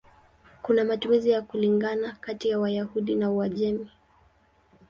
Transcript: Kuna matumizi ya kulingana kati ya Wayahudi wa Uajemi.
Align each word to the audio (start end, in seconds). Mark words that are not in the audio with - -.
Kuna 0.61 0.85
matumizi 0.85 1.29
ya 1.29 1.41
kulingana 1.41 2.17
kati 2.21 2.49
ya 2.49 2.59
Wayahudi 2.59 3.15
wa 3.17 3.29
Uajemi. 3.29 3.89